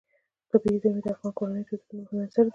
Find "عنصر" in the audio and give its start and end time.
2.23-2.43